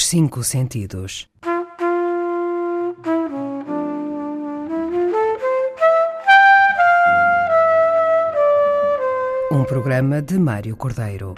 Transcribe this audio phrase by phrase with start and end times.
[0.00, 1.28] Os cinco sentidos.
[9.52, 11.34] Um programa de Mário Cordeiro.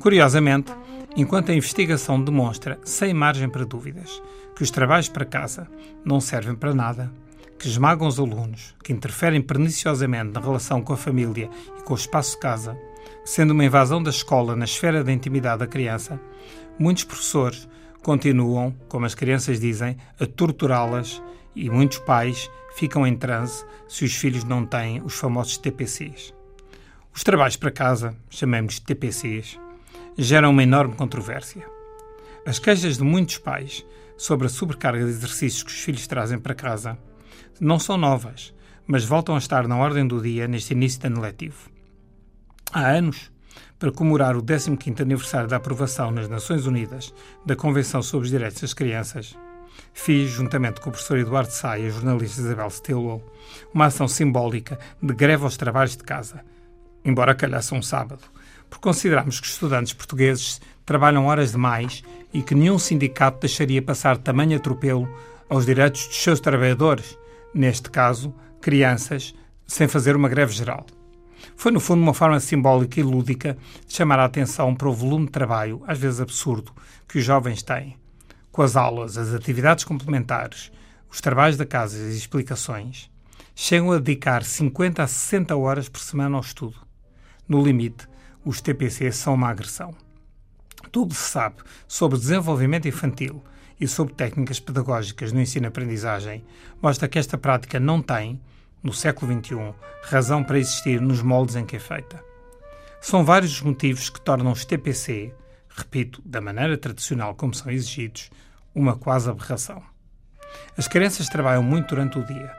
[0.00, 0.72] Curiosamente,
[1.16, 4.20] enquanto a investigação demonstra, sem margem para dúvidas,
[4.56, 5.68] que os trabalhos para casa
[6.04, 7.12] não servem para nada,
[7.58, 11.96] que esmagam os alunos, que interferem perniciosamente na relação com a família e com o
[11.96, 12.78] espaço de casa,
[13.24, 16.20] sendo uma invasão da escola na esfera da intimidade da criança,
[16.78, 17.68] muitos professores
[18.00, 21.20] continuam, como as crianças dizem, a torturá-las
[21.54, 26.32] e muitos pais ficam em transe se os filhos não têm os famosos TPCs.
[27.12, 29.58] Os trabalhos para casa, chamemos TPCs,
[30.16, 31.66] geram uma enorme controvérsia.
[32.46, 33.84] As queixas de muitos pais
[34.16, 36.96] sobre a sobrecarga de exercícios que os filhos trazem para casa
[37.60, 38.54] não são novas,
[38.86, 41.70] mas voltam a estar na ordem do dia neste início de ano letivo.
[42.72, 43.30] Há anos,
[43.78, 47.14] para comemorar o 15º aniversário da aprovação nas Nações Unidas
[47.46, 49.36] da Convenção sobre os Direitos das Crianças,
[49.92, 53.24] fiz, juntamente com o professor Eduardo Sá e a jornalista Isabel Stilwell,
[53.72, 56.44] uma ação simbólica de greve aos trabalhos de casa,
[57.04, 58.22] embora calhasse um sábado,
[58.68, 64.56] porque consideramos que estudantes portugueses trabalham horas demais e que nenhum sindicato deixaria passar tamanho
[64.56, 65.08] atropelo
[65.48, 67.18] aos direitos dos seus trabalhadores,
[67.54, 69.34] neste caso, crianças,
[69.66, 70.86] sem fazer uma greve geral.
[71.56, 75.26] Foi, no fundo, uma forma simbólica e lúdica de chamar a atenção para o volume
[75.26, 76.72] de trabalho, às vezes absurdo,
[77.06, 77.96] que os jovens têm.
[78.50, 80.72] Com as aulas, as atividades complementares,
[81.10, 83.10] os trabalhos da casa e as explicações,
[83.54, 86.76] chegam a dedicar 50 a 60 horas por semana ao estudo.
[87.48, 88.08] No limite,
[88.44, 89.94] os TPC são uma agressão.
[90.90, 93.42] Tudo se sabe sobre desenvolvimento infantil
[93.80, 96.44] e sobre técnicas pedagógicas no ensino-aprendizagem
[96.82, 98.40] mostra que esta prática não tem,
[98.82, 102.22] no século XXI, razão para existir nos moldes em que é feita.
[103.00, 105.32] São vários os motivos que tornam os TPC,
[105.68, 108.30] repito, da maneira tradicional como são exigidos,
[108.74, 109.82] uma quase aberração.
[110.76, 112.52] As crianças trabalham muito durante o dia,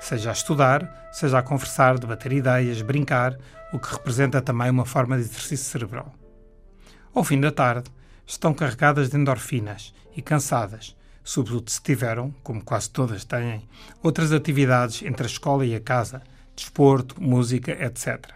[0.00, 3.36] seja a estudar, seja a conversar, debater ideias, brincar,
[3.72, 6.12] o que representa também uma forma de exercício cerebral.
[7.14, 7.90] Ao fim da tarde,
[8.26, 13.68] estão carregadas de endorfinas e cansadas, sobretudo se tiveram, como quase todas têm,
[14.02, 16.22] outras atividades entre a escola e a casa,
[16.54, 18.32] desporto, música, etc.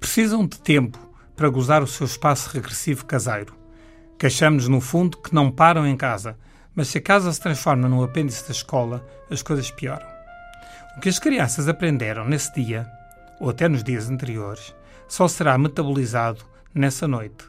[0.00, 0.98] Precisam de tempo
[1.36, 3.54] para gozar o seu espaço regressivo caseiro.
[4.18, 6.36] Queixamos-nos, no fundo, que não param em casa,
[6.74, 10.06] mas se a casa se transforma num apêndice da escola, as coisas pioram.
[10.96, 12.90] O que as crianças aprenderam nesse dia,
[13.38, 14.74] ou até nos dias anteriores,
[15.06, 17.44] só será metabolizado nessa noite,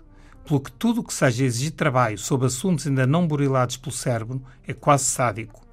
[0.50, 4.42] pelo que tudo o que seja exigir trabalho sobre assuntos ainda não burilados pelo cérebro
[4.68, 5.64] é quase sádico.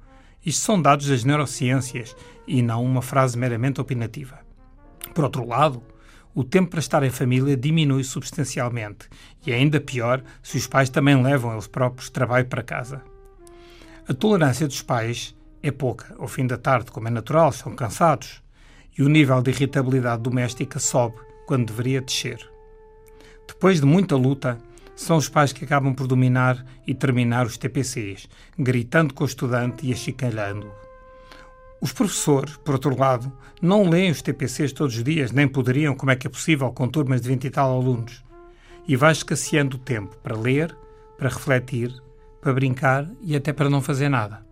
[0.45, 2.15] Isto são dados das neurociências
[2.45, 4.37] e não uma frase meramente opinativa.
[5.15, 5.81] Por outro lado,
[6.31, 9.09] o tempo para estar em família diminui substancialmente
[9.43, 13.01] e é ainda pior se os pais também levam eles próprios trabalho para casa.
[14.07, 16.15] A tolerância dos pais é pouca.
[16.19, 18.43] Ao fim da tarde, como é natural, estão cansados
[18.95, 21.15] e o nível de irritabilidade doméstica sobe
[21.47, 22.47] quando deveria descer.
[23.47, 24.59] Depois de muita luta,
[24.97, 28.27] são os pais que acabam por dominar e terminar os TPCs,
[28.57, 30.71] gritando com o estudante e achicalhando-o.
[31.79, 33.31] Os professores, por outro lado,
[33.61, 36.87] não leem os TPCs todos os dias, nem poderiam, como é que é possível, com
[36.89, 38.25] turmas de 20 e tal alunos.
[38.87, 40.75] E vai escasseando o tempo para ler,
[41.15, 41.93] para refletir,
[42.41, 44.43] para brincar e até para não fazer nada.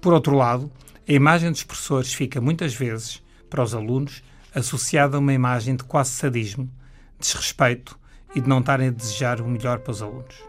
[0.00, 0.70] Por outro lado,
[1.08, 3.20] a imagem dos professores fica muitas vezes,
[3.50, 4.22] para os alunos,
[4.54, 6.70] associada a uma imagem de quase sadismo,
[7.18, 7.98] desrespeito
[8.34, 10.42] e de não estarem a desejar o melhor para os alunos.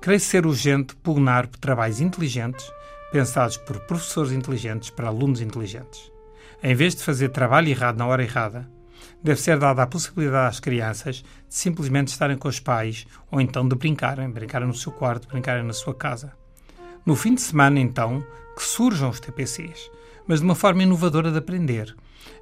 [0.00, 2.70] Creio ser urgente pugnar por trabalhos inteligentes,
[3.12, 6.12] pensados por professores inteligentes para alunos inteligentes.
[6.62, 8.68] Em vez de fazer trabalho errado na hora errada,
[9.22, 13.66] deve ser dada a possibilidade às crianças de simplesmente estarem com os pais ou então
[13.68, 16.32] de brincarem, brincarem no seu quarto, brincarem na sua casa.
[17.04, 18.24] No fim de semana, então,
[18.54, 19.90] que surjam os TPCs,
[20.26, 21.94] mas de uma forma inovadora de aprender,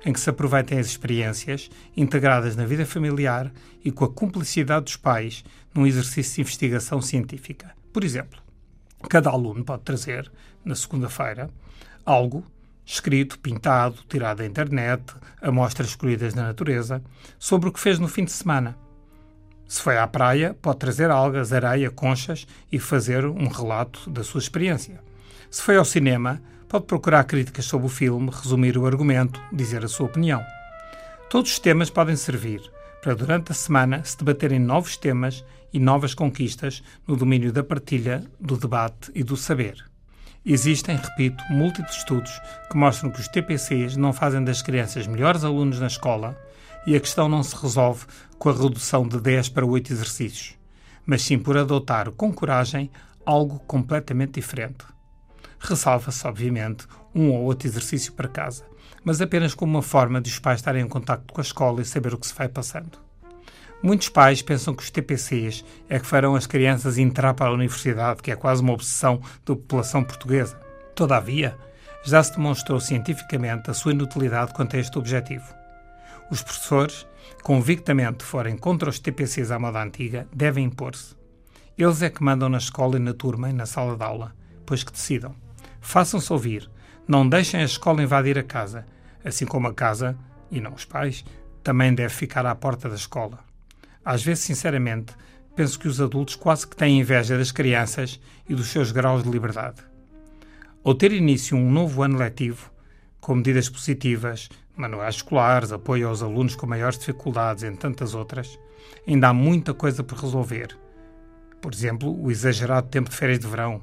[0.05, 3.53] em que se aproveitem as experiências integradas na vida familiar
[3.85, 5.45] e com a cumplicidade dos pais
[5.75, 7.75] num exercício de investigação científica.
[7.93, 8.41] Por exemplo,
[9.09, 10.31] cada aluno pode trazer,
[10.65, 11.51] na segunda-feira,
[12.05, 12.45] algo
[12.85, 15.03] escrito, pintado, tirado da internet,
[15.41, 17.03] amostras escolhidas na natureza,
[17.39, 18.77] sobre o que fez no fim de semana.
[19.67, 24.41] Se foi à praia, pode trazer algas, areia, conchas e fazer um relato da sua
[24.41, 25.01] experiência.
[25.53, 29.89] Se foi ao cinema, pode procurar críticas sobre o filme, resumir o argumento, dizer a
[29.89, 30.43] sua opinião.
[31.29, 32.63] Todos os temas podem servir
[33.03, 38.25] para, durante a semana, se debaterem novos temas e novas conquistas no domínio da partilha,
[38.41, 39.85] do debate e do saber.
[40.43, 42.33] Existem, repito, múltiplos estudos
[42.71, 46.35] que mostram que os TPCs não fazem das crianças melhores alunos na escola
[46.87, 48.07] E a questão não se resolve
[48.39, 50.55] com a redução de 10 para 8 exercícios,
[51.05, 52.91] mas sim por adotar com coragem
[53.27, 54.93] algo completamente diferente.
[55.63, 58.65] Ressalva-se, obviamente, um ou outro exercício para casa,
[59.05, 61.85] mas apenas como uma forma de os pais estarem em contato com a escola e
[61.85, 62.99] saber o que se vai passando.
[63.81, 68.23] Muitos pais pensam que os TPCs é que farão as crianças entrar para a universidade,
[68.23, 70.61] que é quase uma obsessão da população portuguesa.
[70.95, 71.57] Todavia,
[72.05, 75.45] já se demonstrou cientificamente a sua inutilidade quanto a este objetivo.
[76.31, 77.07] Os professores,
[77.43, 81.17] convictamente forem contra os TPCs à moda antiga, devem impor-se.
[81.79, 84.35] Eles é que mandam na escola e na turma e na sala de aula,
[84.67, 85.35] pois que decidam.
[85.83, 86.71] Façam-se ouvir,
[87.07, 88.87] não deixem a escola invadir a casa,
[89.23, 90.17] assim como a casa,
[90.51, 91.25] e não os pais,
[91.63, 93.41] também deve ficar à porta da escola.
[94.05, 95.13] Às vezes, sinceramente,
[95.55, 99.31] penso que os adultos quase que têm inveja das crianças e dos seus graus de
[99.31, 99.83] liberdade.
[100.85, 102.71] Ao ter início um novo ano letivo,
[103.21, 108.59] com medidas positivas, manuais escolares, apoio aos alunos com maiores dificuldades, entre tantas outras,
[109.07, 110.77] ainda há muita coisa por resolver.
[111.61, 113.83] Por exemplo, o exagerado tempo de férias de verão,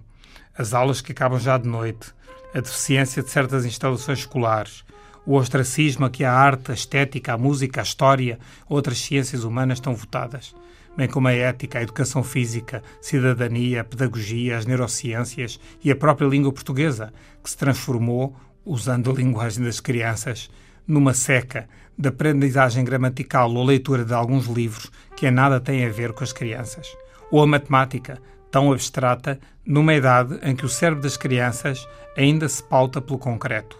[0.59, 2.13] as aulas que acabam já de noite,
[2.53, 4.83] a deficiência de certas instalações escolares,
[5.25, 9.79] o ostracismo a que a arte, a estética, a música, a história, outras ciências humanas
[9.79, 10.53] estão votadas
[10.99, 16.27] bem como a ética, a educação física, cidadania, a pedagogia, as neurociências e a própria
[16.27, 18.35] língua portuguesa, que se transformou,
[18.65, 20.49] usando a linguagem das crianças,
[20.85, 25.89] numa seca de aprendizagem gramatical ou leitura de alguns livros que a nada têm a
[25.89, 26.87] ver com as crianças.
[27.31, 31.87] Ou a matemática, tão abstrata, numa idade em que o cérebro das crianças
[32.17, 33.77] ainda se pauta pelo concreto.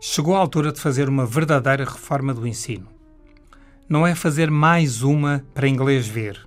[0.00, 2.94] Chegou a altura de fazer uma verdadeira reforma do ensino
[3.88, 6.40] não é fazer mais uma para inglês ver,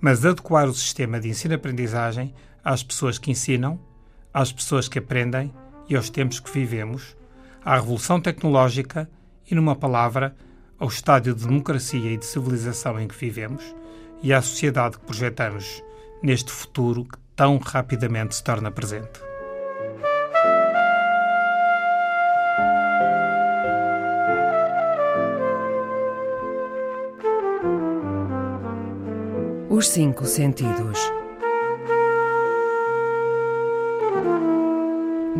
[0.00, 2.34] mas adequar o sistema de ensino-aprendizagem
[2.64, 3.78] às pessoas que ensinam,
[4.32, 5.52] às pessoas que aprendem
[5.88, 7.14] e aos tempos que vivemos,
[7.62, 9.10] à revolução tecnológica
[9.50, 10.34] e, numa palavra,
[10.78, 13.62] ao estádio de democracia e de civilização em que vivemos
[14.22, 15.82] e à sociedade que projetamos
[16.22, 19.20] neste futuro que tão rapidamente se torna presente.
[29.68, 30.98] Os Cinco Sentidos.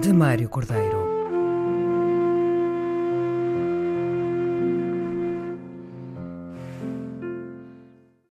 [0.00, 0.99] De Mário Cordeiro.